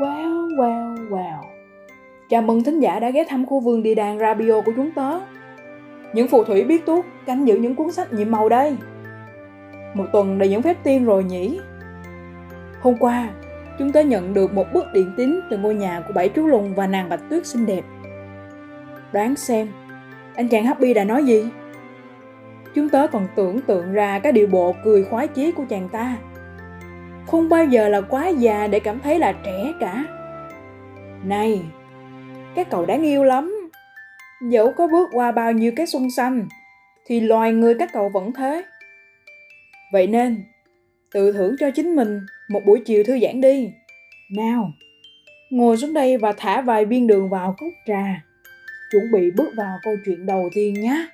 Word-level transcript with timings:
Wow, 0.00 0.48
wow, 0.56 1.08
wow. 1.08 1.42
Chào 2.28 2.42
mừng 2.42 2.64
thính 2.64 2.80
giả 2.80 3.00
đã 3.00 3.10
ghé 3.10 3.24
thăm 3.28 3.46
khu 3.46 3.60
vườn 3.60 3.82
địa 3.82 3.94
đàng 3.94 4.18
Rabio 4.18 4.60
của 4.60 4.72
chúng 4.76 4.90
tớ. 4.90 5.20
Những 6.12 6.28
phù 6.28 6.44
thủy 6.44 6.64
biết 6.64 6.86
tuốt 6.86 7.04
canh 7.26 7.48
giữ 7.48 7.56
những 7.56 7.74
cuốn 7.74 7.92
sách 7.92 8.12
nhiệm 8.12 8.30
màu 8.30 8.48
đây. 8.48 8.76
Một 9.94 10.04
tuần 10.12 10.38
đầy 10.38 10.48
những 10.48 10.62
phép 10.62 10.76
tiên 10.82 11.04
rồi 11.04 11.24
nhỉ? 11.24 11.60
Hôm 12.80 12.94
qua, 13.00 13.28
chúng 13.78 13.92
tớ 13.92 14.00
nhận 14.00 14.34
được 14.34 14.54
một 14.54 14.66
bức 14.72 14.84
điện 14.92 15.12
tín 15.16 15.40
từ 15.50 15.58
ngôi 15.58 15.74
nhà 15.74 16.02
của 16.06 16.12
bảy 16.12 16.28
chú 16.28 16.46
lùn 16.46 16.74
và 16.74 16.86
nàng 16.86 17.08
bạch 17.08 17.20
tuyết 17.30 17.46
xinh 17.46 17.66
đẹp. 17.66 17.84
Đoán 19.12 19.36
xem, 19.36 19.68
anh 20.34 20.48
chàng 20.48 20.64
Happy 20.64 20.94
đã 20.94 21.04
nói 21.04 21.24
gì? 21.24 21.48
Chúng 22.74 22.88
tớ 22.88 23.06
còn 23.06 23.26
tưởng 23.34 23.60
tượng 23.60 23.92
ra 23.92 24.18
cái 24.18 24.32
điệu 24.32 24.46
bộ 24.46 24.74
cười 24.84 25.04
khoái 25.04 25.28
chí 25.28 25.52
của 25.52 25.64
chàng 25.68 25.88
ta. 25.88 26.16
Không 27.26 27.48
bao 27.48 27.64
giờ 27.64 27.88
là 27.88 28.00
quá 28.00 28.28
già 28.28 28.66
để 28.66 28.80
cảm 28.80 29.00
thấy 29.00 29.18
là 29.18 29.32
trẻ 29.44 29.72
cả. 29.80 30.04
Này, 31.24 31.60
cái 32.54 32.64
cậu 32.64 32.86
đáng 32.86 33.02
yêu 33.02 33.24
lắm. 33.24 33.70
Dẫu 34.50 34.72
có 34.72 34.86
bước 34.86 35.08
qua 35.12 35.32
bao 35.32 35.52
nhiêu 35.52 35.72
cái 35.76 35.86
xuân 35.86 36.10
xanh, 36.10 36.48
thì 37.06 37.20
loài 37.20 37.52
người 37.52 37.74
các 37.78 37.90
cậu 37.92 38.08
vẫn 38.08 38.32
thế. 38.32 38.64
Vậy 39.92 40.06
nên, 40.06 40.44
tự 41.14 41.32
thưởng 41.32 41.56
cho 41.60 41.70
chính 41.70 41.96
mình 41.96 42.20
một 42.48 42.60
buổi 42.66 42.82
chiều 42.84 43.04
thư 43.04 43.18
giãn 43.18 43.40
đi. 43.40 43.70
Nào, 44.36 44.70
ngồi 45.50 45.76
xuống 45.76 45.94
đây 45.94 46.16
và 46.16 46.32
thả 46.36 46.60
vài 46.60 46.84
viên 46.84 47.06
đường 47.06 47.28
vào 47.30 47.54
cốc 47.58 47.70
trà. 47.86 48.24
Chuẩn 48.92 49.12
bị 49.12 49.30
bước 49.36 49.48
vào 49.56 49.78
câu 49.82 49.94
chuyện 50.04 50.26
đầu 50.26 50.50
tiên 50.54 50.74
nhé. 50.74 51.06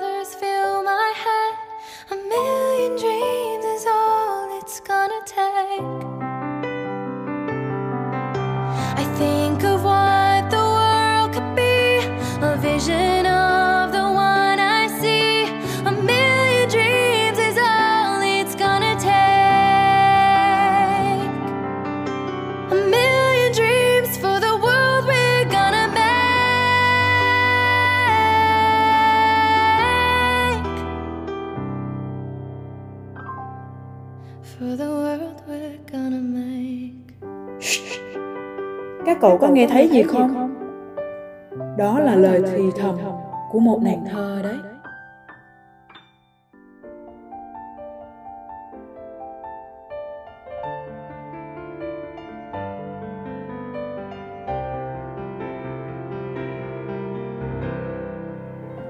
Colors 0.00 0.34
fill 0.34 0.82
my 0.82 1.12
head. 1.24 1.54
A 2.10 2.16
million 2.16 2.92
dreams 3.02 3.64
is 3.64 3.86
all 3.86 4.58
it's 4.58 4.80
gonna 4.80 5.22
take. 5.26 5.82
I 9.02 9.04
think 9.18 9.62
of 9.62 9.84
what 9.84 10.42
the 10.54 10.64
world 10.76 11.32
could 11.34 11.54
be, 11.54 12.00
a 12.48 12.56
vision 12.56 13.26
Các 39.06 39.18
cậu 39.20 39.38
có 39.38 39.48
nghe 39.48 39.66
thấy 39.66 39.88
gì 39.88 40.02
không? 40.02 40.56
Đó 41.78 42.00
là 42.00 42.14
lời 42.14 42.42
thì 42.52 42.62
thầm 42.78 42.96
của 43.50 43.58
một 43.58 43.80
nàng 43.82 44.04
thơ 44.10 44.40
đấy. 44.42 44.56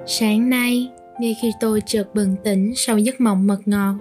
Sáng 0.06 0.50
nay, 0.50 0.90
ngay 1.20 1.36
khi 1.42 1.52
tôi 1.60 1.82
chợt 1.86 2.04
bừng 2.14 2.36
tỉnh 2.44 2.72
sau 2.76 2.98
giấc 2.98 3.20
mộng 3.20 3.46
mật 3.46 3.58
ngọt, 3.66 3.94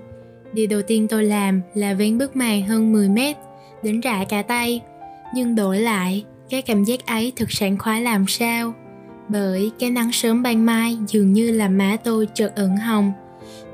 điều 0.54 0.68
đầu 0.70 0.82
tiên 0.82 1.08
tôi 1.08 1.24
làm 1.24 1.62
là 1.74 1.94
vén 1.94 2.18
bức 2.18 2.36
màn 2.36 2.62
hơn 2.62 2.92
10 2.92 3.10
mét, 3.10 3.38
đến 3.84 4.00
rã 4.00 4.26
cả 4.30 4.42
tay. 4.42 4.82
Nhưng 5.34 5.56
đổi 5.56 5.78
lại, 5.80 6.26
cái 6.50 6.62
cảm 6.62 6.84
giác 6.84 7.06
ấy 7.06 7.34
thực 7.36 7.52
sảng 7.52 7.78
khoái 7.78 8.02
làm 8.02 8.28
sao. 8.28 8.74
Bởi 9.28 9.72
cái 9.80 9.90
nắng 9.90 10.12
sớm 10.12 10.44
ban 10.44 10.66
mai 10.66 10.98
dường 11.08 11.34
như 11.34 11.52
làm 11.52 11.78
má 11.78 11.98
tôi 12.04 12.28
chợt 12.34 12.56
ửng 12.56 12.78
hồng. 12.78 13.12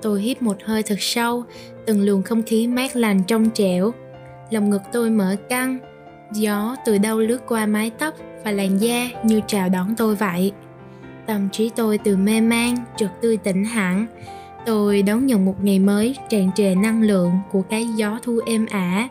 Tôi 0.02 0.22
hít 0.22 0.42
một 0.42 0.58
hơi 0.66 0.84
thật 0.84 1.00
sâu, 1.00 1.44
từng 1.86 2.06
luồng 2.06 2.24
không 2.24 2.44
khí 2.44 2.68
mát 2.68 2.96
lành 2.96 3.24
trong 3.24 3.50
trẻo. 3.54 3.92
lồng 4.52 4.70
ngực 4.70 4.82
tôi 4.92 5.10
mở 5.10 5.36
căng, 5.50 5.78
gió 6.32 6.76
từ 6.86 6.98
đâu 6.98 7.20
lướt 7.20 7.42
qua 7.48 7.66
mái 7.66 7.90
tóc 7.90 8.14
và 8.44 8.52
làn 8.52 8.78
da 8.78 9.10
như 9.24 9.42
chào 9.48 9.70
đón 9.70 9.96
tôi 9.98 10.16
vậy 10.16 10.52
tâm 11.26 11.50
trí 11.52 11.72
tôi 11.76 11.98
từ 11.98 12.18
mê 12.18 12.42
man 12.42 12.78
chợt 12.98 13.10
tươi 13.22 13.38
tỉnh 13.38 13.66
hẳn 13.66 14.06
tôi 14.66 15.02
đón 15.02 15.26
nhận 15.26 15.46
một 15.46 15.56
ngày 15.64 15.80
mới 15.80 16.16
tràn 16.30 16.52
trề 16.56 16.76
năng 16.76 17.02
lượng 17.02 17.32
của 17.52 17.62
cái 17.62 17.88
gió 17.96 18.20
thu 18.24 18.40
êm 18.46 18.66
ả 18.66 19.10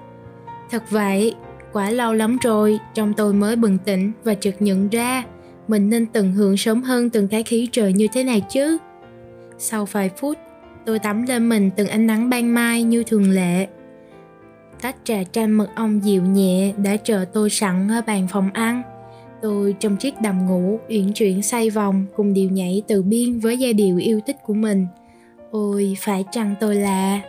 thật 0.71 0.83
vậy 0.91 1.35
quá 1.75 1.91
lâu 1.91 2.13
lắm 2.13 2.39
rồi 2.43 2.79
trong 2.95 3.13
tôi 3.15 3.35
mới 3.35 3.57
bừng 3.57 3.79
tỉnh 3.79 4.13
và 4.25 4.35
chợt 4.35 4.55
nhận 4.61 4.89
ra 4.89 5.25
mình 5.69 5.91
nên 5.91 6.07
tận 6.07 6.33
hưởng 6.33 6.57
sớm 6.57 6.83
hơn 6.83 7.11
từng 7.11 7.29
cái 7.29 7.43
khí 7.43 7.69
trời 7.73 7.93
như 7.93 8.09
thế 8.13 8.25
này 8.25 8.43
chứ. 8.51 8.79
Sau 9.59 9.85
vài 9.85 10.11
phút 10.17 10.39
tôi 10.87 10.99
tắm 10.99 11.23
lên 11.23 11.49
mình 11.49 11.71
từng 11.77 11.89
ánh 11.89 12.07
nắng 12.07 12.31
ban 12.31 12.55
mai 12.55 12.83
như 12.83 13.03
thường 13.03 13.31
lệ. 13.31 13.67
Tách 14.83 14.97
trà 15.05 15.25
chanh 15.33 15.57
mật 15.57 15.69
ong 15.75 16.05
dịu 16.05 16.23
nhẹ 16.23 16.73
đã 16.77 16.97
chờ 16.97 17.25
tôi 17.33 17.51
sẵn 17.51 17.89
ở 17.89 18.03
bàn 18.07 18.27
phòng 18.31 18.51
ăn. 18.53 18.83
Tôi 19.43 19.75
trong 19.81 19.97
chiếc 19.97 20.21
đầm 20.21 20.47
ngủ 20.47 20.79
uyển 20.89 21.13
chuyển 21.13 21.43
xoay 21.43 21.71
vòng 21.71 22.07
cùng 22.17 22.35
điệu 22.35 22.51
nhảy 22.51 22.83
từ 22.89 23.03
biên 23.03 23.39
với 23.39 23.59
giai 23.59 23.73
điệu 23.73 23.97
yêu 23.97 24.21
thích 24.27 24.37
của 24.47 24.55
mình. 24.55 24.87
Ôi, 25.51 25.97
phải 26.01 26.25
chăng 26.33 26.55
tôi 26.61 26.75
là... 26.75 27.21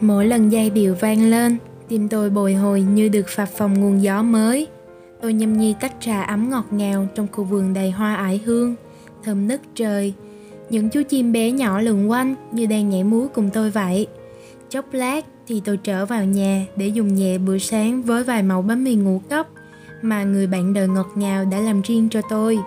Mỗi 0.00 0.26
lần 0.26 0.52
dây 0.52 0.70
điệu 0.70 0.96
vang 1.00 1.30
lên, 1.30 1.56
tim 1.88 2.08
tôi 2.08 2.30
bồi 2.30 2.54
hồi 2.54 2.82
như 2.82 3.08
được 3.08 3.28
phập 3.28 3.48
phòng 3.48 3.80
nguồn 3.80 4.02
gió 4.02 4.22
mới. 4.22 4.66
Tôi 5.22 5.32
nhâm 5.32 5.58
nhi 5.58 5.74
tách 5.80 5.92
trà 6.00 6.22
ấm 6.22 6.50
ngọt 6.50 6.64
ngào 6.70 7.08
trong 7.14 7.26
khu 7.32 7.44
vườn 7.44 7.74
đầy 7.74 7.90
hoa 7.90 8.14
ải 8.14 8.40
hương, 8.44 8.74
thơm 9.24 9.48
nức 9.48 9.60
trời. 9.74 10.14
Những 10.70 10.88
chú 10.88 11.02
chim 11.08 11.32
bé 11.32 11.50
nhỏ 11.50 11.80
lượn 11.80 12.10
quanh 12.10 12.34
như 12.52 12.66
đang 12.66 12.90
nhảy 12.90 13.04
múa 13.04 13.26
cùng 13.34 13.50
tôi 13.52 13.70
vậy. 13.70 14.06
Chốc 14.70 14.84
lát 14.92 15.26
thì 15.46 15.62
tôi 15.64 15.76
trở 15.76 16.06
vào 16.06 16.24
nhà 16.24 16.66
để 16.76 16.88
dùng 16.88 17.14
nhẹ 17.14 17.38
bữa 17.38 17.58
sáng 17.58 18.02
với 18.02 18.24
vài 18.24 18.42
mẫu 18.42 18.62
bánh 18.62 18.84
mì 18.84 18.94
ngũ 18.94 19.20
cốc 19.30 19.50
mà 20.02 20.24
người 20.24 20.46
bạn 20.46 20.74
đời 20.74 20.88
ngọt 20.88 21.08
ngào 21.14 21.44
đã 21.44 21.60
làm 21.60 21.82
riêng 21.82 22.08
cho 22.10 22.20
tôi. 22.30 22.58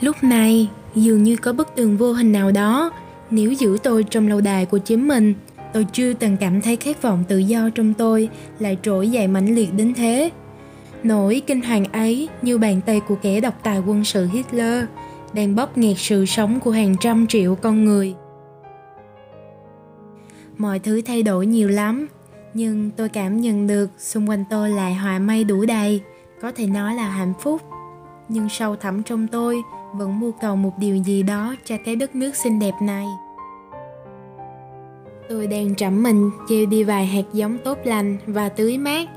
Lúc 0.00 0.16
này, 0.22 0.68
dường 0.94 1.22
như 1.22 1.36
có 1.36 1.52
bức 1.52 1.68
tường 1.76 1.96
vô 1.96 2.12
hình 2.12 2.32
nào 2.32 2.50
đó 2.50 2.90
níu 3.30 3.52
giữ 3.52 3.78
tôi 3.82 4.04
trong 4.10 4.28
lâu 4.28 4.40
đài 4.40 4.66
của 4.66 4.78
chính 4.78 5.08
mình. 5.08 5.34
Tôi 5.72 5.86
chưa 5.92 6.12
từng 6.12 6.36
cảm 6.36 6.60
thấy 6.60 6.76
khát 6.76 7.02
vọng 7.02 7.24
tự 7.28 7.38
do 7.38 7.70
trong 7.74 7.94
tôi, 7.94 8.28
lại 8.58 8.78
trỗi 8.82 9.08
dậy 9.10 9.28
mãnh 9.28 9.54
liệt 9.54 9.74
đến 9.74 9.94
thế. 9.94 10.30
Nỗi 11.02 11.42
kinh 11.46 11.60
hoàng 11.60 11.84
ấy 11.84 12.28
như 12.42 12.58
bàn 12.58 12.80
tay 12.86 13.00
của 13.00 13.14
kẻ 13.22 13.40
độc 13.40 13.54
tài 13.62 13.78
quân 13.78 14.04
sự 14.04 14.28
Hitler, 14.32 14.84
đang 15.32 15.56
bóp 15.56 15.78
nghẹt 15.78 15.96
sự 15.98 16.26
sống 16.26 16.60
của 16.60 16.70
hàng 16.70 16.94
trăm 17.00 17.26
triệu 17.26 17.54
con 17.54 17.84
người. 17.84 18.14
mọi 20.58 20.78
thứ 20.78 21.02
thay 21.02 21.22
đổi 21.22 21.46
nhiều 21.46 21.68
lắm, 21.68 22.06
nhưng 22.54 22.90
tôi 22.90 23.08
cảm 23.08 23.40
nhận 23.40 23.66
được 23.66 23.90
xung 23.98 24.28
quanh 24.28 24.44
tôi 24.50 24.70
lại 24.70 24.94
hòa 24.94 25.18
mây 25.18 25.44
đủ 25.44 25.64
đầy, 25.66 26.00
có 26.40 26.52
thể 26.52 26.66
nói 26.66 26.94
là 26.94 27.08
hạnh 27.08 27.32
phúc 27.40 27.62
nhưng 28.32 28.48
sâu 28.48 28.76
thẳm 28.76 29.02
trong 29.02 29.28
tôi 29.28 29.62
vẫn 29.92 30.20
mưu 30.20 30.32
cầu 30.32 30.56
một 30.56 30.78
điều 30.78 30.96
gì 30.96 31.22
đó 31.22 31.54
cho 31.64 31.76
cái 31.84 31.96
đất 31.96 32.14
nước 32.14 32.36
xinh 32.36 32.58
đẹp 32.58 32.74
này 32.82 33.06
tôi 35.28 35.46
đang 35.46 35.74
trẫm 35.74 36.02
mình 36.02 36.30
gieo 36.48 36.66
đi 36.66 36.84
vài 36.84 37.06
hạt 37.06 37.24
giống 37.32 37.58
tốt 37.58 37.78
lành 37.84 38.16
và 38.26 38.48
tưới 38.48 38.78
mát. 38.78 39.08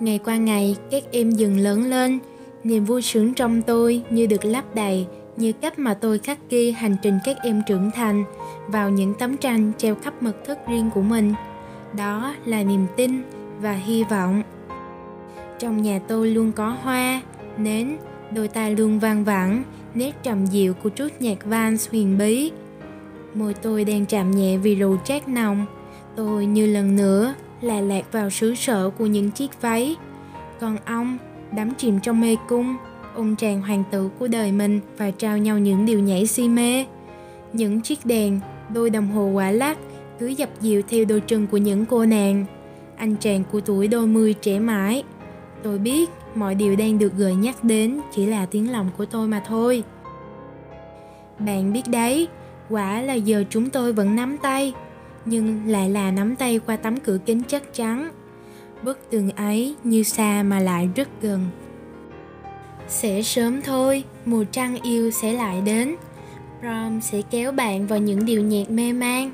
Ngày 0.00 0.18
qua 0.24 0.36
ngày, 0.36 0.76
các 0.90 1.02
em 1.12 1.30
dần 1.30 1.58
lớn 1.58 1.90
lên. 1.90 2.18
Niềm 2.64 2.84
vui 2.84 3.02
sướng 3.02 3.34
trong 3.34 3.62
tôi 3.62 4.02
như 4.10 4.26
được 4.26 4.44
lấp 4.44 4.74
đầy, 4.74 5.06
như 5.36 5.52
cách 5.52 5.78
mà 5.78 5.94
tôi 5.94 6.18
khắc 6.18 6.38
ghi 6.50 6.70
hành 6.70 6.96
trình 7.02 7.18
các 7.24 7.36
em 7.42 7.62
trưởng 7.66 7.90
thành 7.90 8.24
vào 8.68 8.90
những 8.90 9.14
tấm 9.18 9.36
tranh 9.36 9.72
treo 9.78 9.94
khắp 9.94 10.22
mật 10.22 10.44
thất 10.46 10.68
riêng 10.68 10.90
của 10.94 11.02
mình. 11.02 11.34
Đó 11.96 12.34
là 12.44 12.62
niềm 12.62 12.86
tin 12.96 13.22
và 13.60 13.72
hy 13.72 14.04
vọng. 14.04 14.42
Trong 15.58 15.82
nhà 15.82 16.00
tôi 16.08 16.30
luôn 16.30 16.52
có 16.52 16.76
hoa, 16.82 17.20
nến, 17.56 17.96
đôi 18.34 18.48
tai 18.48 18.76
luôn 18.76 18.98
vang 18.98 19.24
vẳng, 19.24 19.62
nét 19.94 20.12
trầm 20.22 20.46
dịu 20.46 20.74
của 20.74 20.88
chút 20.88 21.08
nhạc 21.20 21.44
vans 21.44 21.90
huyền 21.90 22.18
bí 22.18 22.50
môi 23.34 23.54
tôi 23.54 23.84
đang 23.84 24.06
chạm 24.06 24.30
nhẹ 24.30 24.56
vì 24.56 24.74
rượu 24.74 24.98
chát 25.04 25.28
nồng. 25.28 25.66
Tôi 26.16 26.46
như 26.46 26.66
lần 26.66 26.96
nữa 26.96 27.34
là 27.60 27.80
lạc 27.80 28.12
vào 28.12 28.30
xứ 28.30 28.54
sở 28.54 28.90
của 28.90 29.06
những 29.06 29.30
chiếc 29.30 29.62
váy. 29.62 29.96
Còn 30.60 30.76
ông 30.84 31.18
đắm 31.52 31.74
chìm 31.74 32.00
trong 32.00 32.20
mê 32.20 32.36
cung, 32.48 32.76
ôm 33.14 33.36
tràn 33.36 33.62
hoàng 33.62 33.84
tử 33.90 34.10
của 34.18 34.28
đời 34.28 34.52
mình 34.52 34.80
và 34.98 35.10
trao 35.10 35.38
nhau 35.38 35.58
những 35.58 35.86
điều 35.86 36.00
nhảy 36.00 36.26
si 36.26 36.48
mê. 36.48 36.84
Những 37.52 37.80
chiếc 37.80 38.06
đèn, 38.06 38.40
đôi 38.74 38.90
đồng 38.90 39.10
hồ 39.10 39.26
quả 39.26 39.50
lắc, 39.50 39.78
cứ 40.18 40.26
dập 40.26 40.48
dìu 40.60 40.82
theo 40.88 41.04
đôi 41.04 41.20
chân 41.20 41.46
của 41.46 41.56
những 41.56 41.86
cô 41.86 42.06
nàng. 42.06 42.44
Anh 42.96 43.16
chàng 43.20 43.42
của 43.52 43.60
tuổi 43.60 43.88
đôi 43.88 44.06
mươi 44.06 44.34
trẻ 44.34 44.58
mãi. 44.58 45.02
Tôi 45.62 45.78
biết 45.78 46.10
mọi 46.34 46.54
điều 46.54 46.76
đang 46.76 46.98
được 46.98 47.12
gợi 47.16 47.34
nhắc 47.34 47.64
đến 47.64 48.00
chỉ 48.14 48.26
là 48.26 48.46
tiếng 48.46 48.72
lòng 48.72 48.90
của 48.98 49.06
tôi 49.06 49.28
mà 49.28 49.42
thôi. 49.46 49.82
Bạn 51.38 51.72
biết 51.72 51.82
đấy 51.86 52.28
quả 52.68 53.00
là 53.00 53.14
giờ 53.14 53.44
chúng 53.50 53.70
tôi 53.70 53.92
vẫn 53.92 54.16
nắm 54.16 54.36
tay, 54.38 54.72
nhưng 55.24 55.66
lại 55.66 55.90
là 55.90 56.10
nắm 56.10 56.36
tay 56.36 56.60
qua 56.66 56.76
tấm 56.76 57.00
cửa 57.00 57.18
kính 57.26 57.42
chắc 57.48 57.74
chắn. 57.74 58.10
Bức 58.82 59.10
tường 59.10 59.30
ấy 59.30 59.74
như 59.84 60.02
xa 60.02 60.42
mà 60.42 60.60
lại 60.60 60.88
rất 60.94 61.08
gần. 61.22 61.46
Sẽ 62.88 63.22
sớm 63.22 63.62
thôi, 63.62 64.04
mùa 64.24 64.44
trăng 64.44 64.82
yêu 64.82 65.10
sẽ 65.10 65.32
lại 65.32 65.60
đến. 65.60 65.96
Prom 66.60 67.00
sẽ 67.00 67.22
kéo 67.30 67.52
bạn 67.52 67.86
vào 67.86 67.98
những 67.98 68.24
điều 68.24 68.42
nhạc 68.42 68.70
mê 68.70 68.92
man 68.92 69.32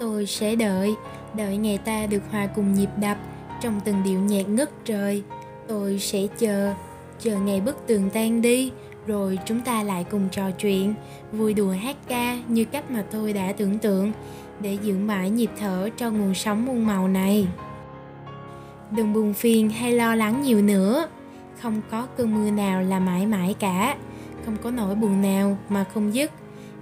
tôi 0.00 0.26
sẽ 0.26 0.56
đợi 0.56 0.94
đợi 1.34 1.56
ngày 1.56 1.78
ta 1.78 2.06
được 2.06 2.22
hòa 2.30 2.46
cùng 2.46 2.74
nhịp 2.74 2.88
đập 3.00 3.16
trong 3.60 3.80
từng 3.84 4.02
điệu 4.04 4.20
nhạc 4.20 4.48
ngất 4.48 4.70
trời. 4.84 5.22
Tôi 5.68 5.98
sẽ 5.98 6.26
chờ 6.38 6.74
chờ 7.20 7.38
ngày 7.38 7.60
bức 7.60 7.86
tường 7.86 8.10
tan 8.10 8.42
đi 8.42 8.72
rồi 9.06 9.38
chúng 9.44 9.60
ta 9.60 9.82
lại 9.82 10.04
cùng 10.10 10.28
trò 10.32 10.50
chuyện, 10.50 10.94
vui 11.32 11.54
đùa 11.54 11.72
hát 11.72 11.96
ca 12.08 12.38
như 12.48 12.64
cách 12.64 12.90
mà 12.90 13.04
tôi 13.10 13.32
đã 13.32 13.52
tưởng 13.52 13.78
tượng, 13.78 14.12
để 14.60 14.78
giữ 14.82 14.96
mãi 14.96 15.30
nhịp 15.30 15.50
thở 15.58 15.88
cho 15.96 16.10
nguồn 16.10 16.34
sống 16.34 16.66
muôn 16.66 16.86
màu 16.86 17.08
này. 17.08 17.46
Đừng 18.90 19.12
buồn 19.12 19.34
phiền 19.34 19.70
hay 19.70 19.92
lo 19.92 20.14
lắng 20.14 20.42
nhiều 20.42 20.62
nữa. 20.62 21.08
Không 21.60 21.80
có 21.90 22.06
cơn 22.16 22.34
mưa 22.34 22.50
nào 22.50 22.82
là 22.82 22.98
mãi 22.98 23.26
mãi 23.26 23.54
cả. 23.58 23.96
Không 24.44 24.56
có 24.62 24.70
nỗi 24.70 24.94
buồn 24.94 25.22
nào 25.22 25.58
mà 25.68 25.84
không 25.84 26.14
dứt. 26.14 26.30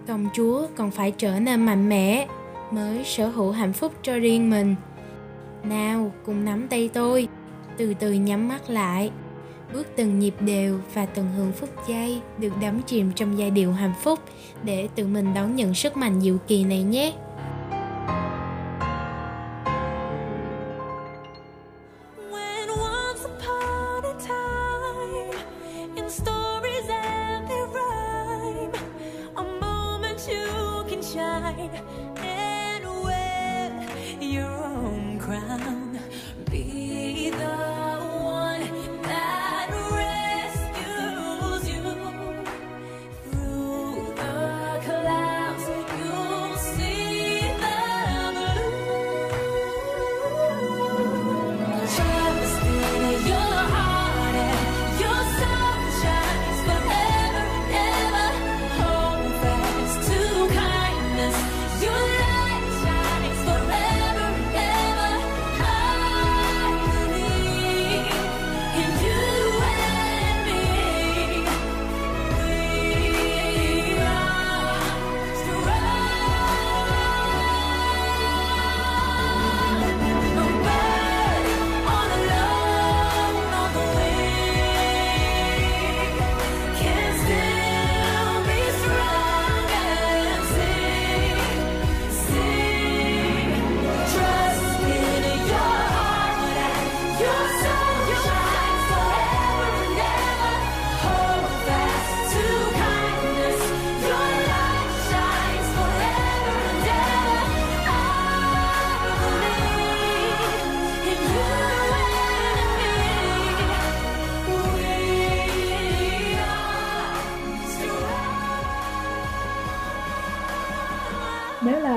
Công 0.06 0.28
chúa 0.34 0.66
còn 0.76 0.90
phải 0.90 1.10
trở 1.10 1.40
nên 1.40 1.66
mạnh 1.66 1.88
mẽ, 1.88 2.26
mới 2.70 3.04
sở 3.04 3.28
hữu 3.28 3.50
hạnh 3.50 3.72
phúc 3.72 3.92
cho 4.02 4.18
riêng 4.18 4.50
mình. 4.50 4.74
Nào, 5.62 6.12
cùng 6.26 6.44
nắm 6.44 6.68
tay 6.68 6.90
tôi. 6.92 7.28
Từ 7.76 7.94
từ 7.94 8.12
nhắm 8.12 8.48
mắt 8.48 8.70
lại 8.70 9.10
bước 9.72 9.86
từng 9.96 10.18
nhịp 10.18 10.34
đều 10.40 10.78
và 10.94 11.06
từng 11.06 11.26
hưởng 11.36 11.52
phút 11.52 11.70
giây 11.88 12.20
được 12.38 12.52
đắm 12.60 12.80
chìm 12.86 13.12
trong 13.14 13.38
giai 13.38 13.50
điệu 13.50 13.72
hạnh 13.72 13.94
phúc 14.02 14.18
để 14.62 14.88
tự 14.94 15.06
mình 15.06 15.34
đón 15.34 15.56
nhận 15.56 15.74
sức 15.74 15.96
mạnh 15.96 16.20
diệu 16.20 16.38
kỳ 16.46 16.64
này 16.64 16.82
nhé. 16.82 17.12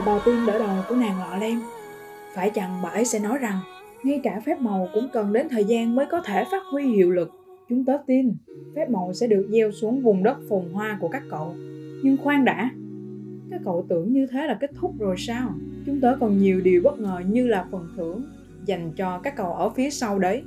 Là 0.01 0.13
bà 0.13 0.22
tiên 0.25 0.46
đỡ 0.46 0.60
đầu 0.60 0.84
của 0.89 0.96
nàng 0.96 1.20
lọ 1.20 1.38
lem, 1.38 1.62
phải 2.36 2.50
chăng 2.50 2.81
bà 2.84 2.89
ấy 2.89 3.05
sẽ 3.05 3.20
nói 3.20 3.38
rằng 3.38 3.60
ngay 4.03 4.20
cả 4.24 4.41
phép 4.46 4.62
màu 4.62 4.88
cũng 4.93 5.08
cần 5.13 5.34
đến 5.34 5.48
thời 5.50 5.63
gian 5.63 5.96
mới 5.96 6.05
có 6.12 6.22
thể 6.22 6.43
phát 6.51 6.63
huy 6.72 6.84
hiệu 6.84 7.12
lực. 7.12 7.31
Chúng 7.70 7.86
tớ 7.86 7.98
tin 8.08 8.36
phép 8.75 8.89
màu 8.89 9.13
sẽ 9.13 9.27
được 9.27 9.48
gieo 9.50 9.72
xuống 9.72 10.01
vùng 10.01 10.24
đất 10.24 10.38
phồn 10.50 10.70
hoa 10.74 10.98
của 11.01 11.08
các 11.08 11.24
cậu. 11.29 11.55
Nhưng 12.03 12.17
khoan 12.24 12.46
đã, 12.46 12.70
các 13.51 13.62
cậu 13.65 13.86
tưởng 13.89 14.13
như 14.13 14.27
thế 14.31 14.48
là 14.48 14.58
kết 14.62 14.72
thúc 14.79 14.91
rồi 15.00 15.15
sao? 15.17 15.53
Chúng 15.86 16.01
tớ 16.01 16.17
còn 16.20 16.38
nhiều 16.38 16.62
điều 16.62 16.81
bất 16.84 17.00
ngờ 17.00 17.22
như 17.29 17.48
là 17.48 17.65
phần 17.72 17.89
thưởng 17.98 18.24
dành 18.65 18.91
cho 18.96 19.20
các 19.24 19.36
cậu 19.36 19.53
ở 19.53 19.70
phía 19.70 19.89
sau 19.89 20.20
đấy. 20.20 20.43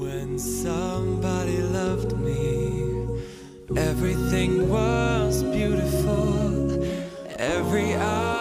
When 0.00 0.38
somebody 0.38 1.56
loved 1.74 2.12
me, 2.24 2.70
everything 3.76 4.68
was 4.70 5.44
beautiful. 5.52 6.50
Every 7.38 7.92
hour 7.92 8.39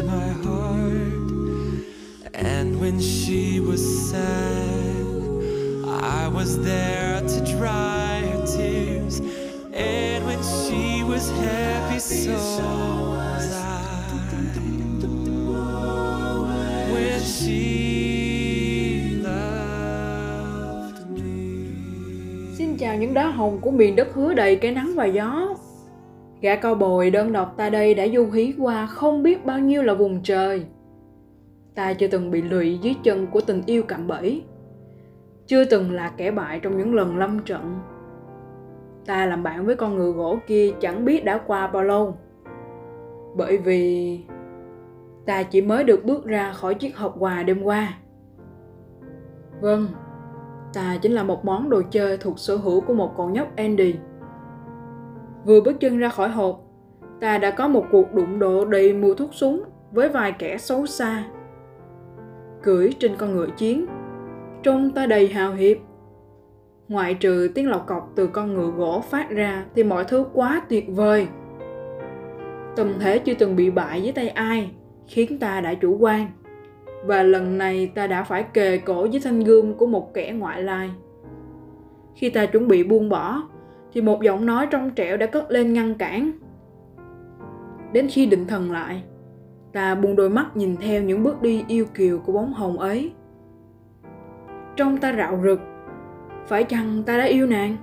at 0.00 0.06
my 0.06 0.28
heart. 0.44 1.84
And 2.34 2.80
when 2.80 3.00
she 3.00 3.60
was 3.60 4.10
sad, 4.10 5.06
I 5.86 6.28
was 6.28 6.58
there 6.64 7.20
to 7.20 7.40
dry 7.58 8.20
her 8.20 8.46
tears. 8.46 9.20
And 9.72 10.24
when 10.26 10.42
she 10.42 11.04
was 11.04 11.30
happy, 11.30 11.98
so 11.98 12.32
was 12.32 13.52
I 13.52 13.74
when 16.92 17.20
she 17.20 17.60
loved 19.22 21.10
me. 21.10 21.66
Xin 22.58 22.76
chào 22.76 22.96
những 22.96 23.14
đá 23.14 23.26
hồng 23.26 23.58
của 23.60 23.70
miền 23.70 23.96
đất 23.96 24.08
hứa 24.14 24.34
đầy 24.34 24.56
cái 24.56 24.70
nắng 24.72 24.92
và 24.96 25.06
gió. 25.06 25.43
Gã 26.44 26.56
cao 26.56 26.74
bồi 26.74 27.10
đơn 27.10 27.32
độc 27.32 27.54
ta 27.56 27.70
đây 27.70 27.94
đã 27.94 28.06
du 28.08 28.30
hí 28.30 28.54
qua 28.58 28.86
không 28.86 29.22
biết 29.22 29.44
bao 29.44 29.58
nhiêu 29.58 29.82
là 29.82 29.94
vùng 29.94 30.22
trời. 30.22 30.66
Ta 31.74 31.92
chưa 31.92 32.08
từng 32.08 32.30
bị 32.30 32.42
lụy 32.42 32.78
dưới 32.78 32.94
chân 33.02 33.26
của 33.26 33.40
tình 33.40 33.62
yêu 33.66 33.82
cạm 33.82 34.06
bẫy. 34.06 34.42
Chưa 35.46 35.64
từng 35.64 35.92
là 35.92 36.12
kẻ 36.16 36.30
bại 36.30 36.60
trong 36.60 36.78
những 36.78 36.94
lần 36.94 37.18
lâm 37.18 37.38
trận. 37.38 37.80
Ta 39.06 39.26
làm 39.26 39.42
bạn 39.42 39.66
với 39.66 39.76
con 39.76 39.96
ngựa 39.96 40.10
gỗ 40.10 40.38
kia 40.46 40.72
chẳng 40.80 41.04
biết 41.04 41.24
đã 41.24 41.38
qua 41.46 41.66
bao 41.66 41.82
lâu. 41.82 42.16
Bởi 43.36 43.58
vì 43.58 44.20
ta 45.26 45.42
chỉ 45.42 45.62
mới 45.62 45.84
được 45.84 46.04
bước 46.04 46.24
ra 46.24 46.52
khỏi 46.52 46.74
chiếc 46.74 46.96
hộp 46.96 47.14
quà 47.18 47.42
đêm 47.42 47.62
qua. 47.62 47.98
Vâng, 49.60 49.86
ta 50.74 50.98
chính 51.02 51.12
là 51.12 51.22
một 51.22 51.44
món 51.44 51.70
đồ 51.70 51.82
chơi 51.90 52.18
thuộc 52.18 52.38
sở 52.38 52.56
hữu 52.56 52.80
của 52.80 52.94
một 52.94 53.14
con 53.16 53.32
nhóc 53.32 53.56
Andy. 53.56 53.94
Vừa 55.44 55.60
bước 55.60 55.80
chân 55.80 55.98
ra 55.98 56.08
khỏi 56.08 56.28
hộp, 56.28 56.60
ta 57.20 57.38
đã 57.38 57.50
có 57.50 57.68
một 57.68 57.84
cuộc 57.90 58.14
đụng 58.14 58.38
độ 58.38 58.64
đầy 58.64 58.92
mùi 58.92 59.14
thuốc 59.14 59.34
súng 59.34 59.62
với 59.92 60.08
vài 60.08 60.32
kẻ 60.32 60.58
xấu 60.58 60.86
xa. 60.86 61.24
Cưỡi 62.62 62.90
trên 62.98 63.16
con 63.16 63.32
ngựa 63.32 63.48
chiến, 63.56 63.86
trông 64.62 64.90
ta 64.90 65.06
đầy 65.06 65.28
hào 65.28 65.54
hiệp. 65.54 65.76
Ngoại 66.88 67.14
trừ 67.14 67.50
tiếng 67.54 67.70
lọc 67.70 67.86
cọc 67.86 68.12
từ 68.14 68.26
con 68.26 68.54
ngựa 68.54 68.70
gỗ 68.70 69.00
phát 69.10 69.30
ra 69.30 69.64
thì 69.74 69.82
mọi 69.82 70.04
thứ 70.04 70.24
quá 70.32 70.62
tuyệt 70.68 70.84
vời. 70.88 71.26
Tâm 72.76 72.92
thế 73.00 73.18
chưa 73.18 73.34
từng 73.34 73.56
bị 73.56 73.70
bại 73.70 74.02
dưới 74.02 74.12
tay 74.12 74.28
ai, 74.28 74.70
khiến 75.06 75.38
ta 75.38 75.60
đã 75.60 75.74
chủ 75.74 75.96
quan. 76.00 76.26
Và 77.04 77.22
lần 77.22 77.58
này 77.58 77.92
ta 77.94 78.06
đã 78.06 78.22
phải 78.24 78.42
kề 78.42 78.78
cổ 78.78 79.06
với 79.10 79.20
thanh 79.24 79.40
gươm 79.40 79.74
của 79.74 79.86
một 79.86 80.14
kẻ 80.14 80.32
ngoại 80.38 80.62
lai. 80.62 80.90
Khi 82.14 82.30
ta 82.30 82.46
chuẩn 82.46 82.68
bị 82.68 82.84
buông 82.84 83.08
bỏ, 83.08 83.42
thì 83.94 84.00
một 84.00 84.22
giọng 84.22 84.46
nói 84.46 84.66
trong 84.70 84.90
trẻo 84.90 85.16
đã 85.16 85.26
cất 85.26 85.50
lên 85.50 85.72
ngăn 85.72 85.94
cản. 85.94 86.32
Đến 87.92 88.08
khi 88.10 88.26
định 88.26 88.46
thần 88.46 88.72
lại, 88.72 89.02
ta 89.72 89.94
buông 89.94 90.16
đôi 90.16 90.30
mắt 90.30 90.56
nhìn 90.56 90.76
theo 90.76 91.02
những 91.02 91.22
bước 91.22 91.42
đi 91.42 91.64
yêu 91.68 91.86
kiều 91.94 92.18
của 92.18 92.32
bóng 92.32 92.52
hồng 92.52 92.78
ấy. 92.78 93.12
Trong 94.76 94.98
ta 94.98 95.14
rạo 95.16 95.40
rực, 95.44 95.60
phải 96.46 96.64
chăng 96.64 97.02
ta 97.06 97.18
đã 97.18 97.24
yêu 97.24 97.46
nàng? 97.46 97.76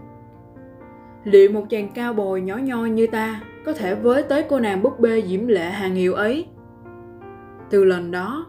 Liệu 1.24 1.52
một 1.52 1.64
chàng 1.70 1.90
cao 1.96 2.14
bồi 2.14 2.42
nhỏ 2.42 2.58
nhoi 2.58 2.90
như 2.90 3.08
ta 3.08 3.42
có 3.66 3.74
thể 3.74 3.96
với 3.96 4.24
tới 4.24 4.44
cô 4.50 4.60
nàng 4.60 4.84
búp 4.84 5.00
bê 5.00 5.22
diễm 5.22 5.48
lệ 5.48 5.70
hàng 5.70 5.96
hiệu 5.96 6.14
ấy? 6.14 6.48
Từ 7.70 7.84
lần 7.84 8.12
đó, 8.12 8.46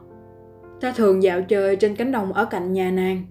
ta 0.80 0.92
thường 0.96 1.22
dạo 1.22 1.42
chơi 1.42 1.76
trên 1.76 1.96
cánh 1.96 2.12
đồng 2.12 2.32
ở 2.32 2.44
cạnh 2.44 2.72
nhà 2.72 2.90
nàng. 2.90 3.22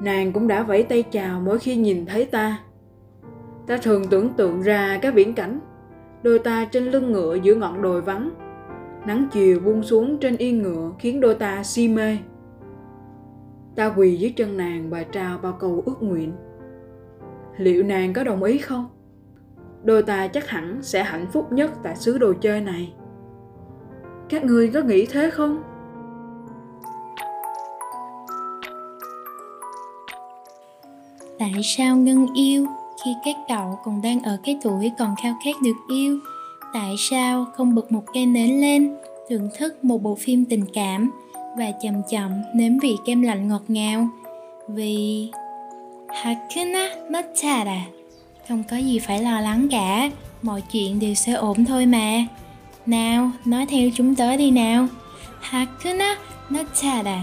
Nàng 0.00 0.32
cũng 0.32 0.48
đã 0.48 0.62
vẫy 0.62 0.82
tay 0.82 1.02
chào 1.02 1.40
mỗi 1.40 1.58
khi 1.58 1.76
nhìn 1.76 2.06
thấy 2.06 2.24
ta 2.24 2.58
ta 3.70 3.76
thường 3.76 4.04
tưởng 4.10 4.28
tượng 4.36 4.62
ra 4.62 4.98
các 5.02 5.14
viễn 5.14 5.34
cảnh, 5.34 5.60
đôi 6.22 6.38
ta 6.38 6.64
trên 6.64 6.84
lưng 6.84 7.12
ngựa 7.12 7.34
giữa 7.34 7.54
ngọn 7.54 7.82
đồi 7.82 8.02
vắng. 8.02 8.30
Nắng 9.06 9.28
chiều 9.32 9.60
buông 9.60 9.82
xuống 9.82 10.18
trên 10.18 10.36
yên 10.36 10.62
ngựa 10.62 10.92
khiến 10.98 11.20
đôi 11.20 11.34
ta 11.34 11.62
si 11.62 11.88
mê. 11.88 12.18
Ta 13.76 13.94
quỳ 13.96 14.16
dưới 14.16 14.32
chân 14.36 14.56
nàng 14.56 14.90
và 14.90 15.02
trao 15.02 15.38
bao 15.38 15.52
câu 15.52 15.82
ước 15.86 16.02
nguyện. 16.02 16.32
Liệu 17.56 17.82
nàng 17.82 18.12
có 18.12 18.24
đồng 18.24 18.42
ý 18.42 18.58
không? 18.58 18.88
Đôi 19.84 20.02
ta 20.02 20.28
chắc 20.28 20.48
hẳn 20.48 20.78
sẽ 20.82 21.02
hạnh 21.02 21.26
phúc 21.32 21.52
nhất 21.52 21.70
tại 21.82 21.96
xứ 21.96 22.18
đồ 22.18 22.32
chơi 22.40 22.60
này. 22.60 22.94
Các 24.28 24.44
ngươi 24.44 24.68
có 24.68 24.80
nghĩ 24.80 25.06
thế 25.06 25.30
không? 25.30 25.62
Tại 31.38 31.60
sao 31.62 31.96
ngân 31.96 32.26
yêu? 32.34 32.66
Khi 33.04 33.14
các 33.24 33.36
cậu 33.48 33.78
còn 33.84 34.02
đang 34.02 34.22
ở 34.22 34.36
cái 34.44 34.58
tuổi 34.62 34.90
còn 34.98 35.14
khao 35.22 35.34
khát 35.44 35.62
được 35.62 35.76
yêu? 35.88 36.18
Tại 36.72 36.94
sao 36.98 37.46
không 37.56 37.74
bật 37.74 37.92
một 37.92 38.02
cây 38.14 38.26
nến 38.26 38.60
lên, 38.60 38.96
thưởng 39.28 39.48
thức 39.58 39.84
một 39.84 40.02
bộ 40.02 40.14
phim 40.14 40.44
tình 40.44 40.64
cảm 40.72 41.10
và 41.58 41.70
chậm 41.82 41.94
chậm 42.10 42.30
nếm 42.54 42.78
vị 42.78 42.96
kem 43.04 43.22
lạnh 43.22 43.48
ngọt 43.48 43.62
ngào? 43.68 44.08
Vì 44.68 45.30
Hakuna 46.08 46.88
Matata 47.10 47.84
không 48.48 48.62
có 48.70 48.76
gì 48.76 48.98
phải 48.98 49.22
lo 49.22 49.40
lắng 49.40 49.68
cả, 49.70 50.10
mọi 50.42 50.62
chuyện 50.72 51.00
đều 51.00 51.14
sẽ 51.14 51.32
ổn 51.32 51.64
thôi 51.64 51.86
mà. 51.86 52.24
Nào, 52.86 53.30
nói 53.44 53.66
theo 53.66 53.90
chúng 53.94 54.14
tớ 54.14 54.36
đi 54.36 54.50
nào. 54.50 54.86
Hakuna 55.40 56.16
Matata 56.48 57.20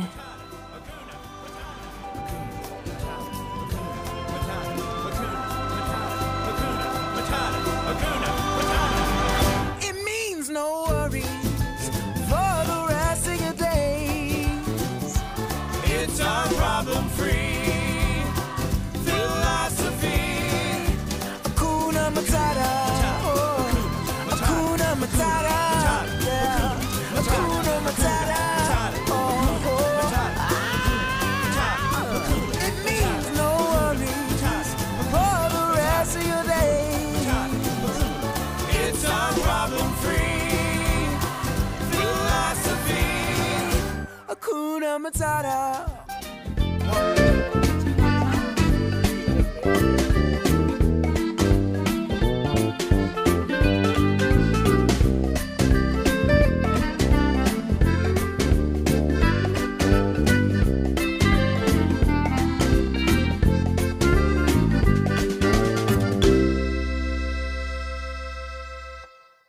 Hakuna 44.39 44.99
Matata. 44.99 47.16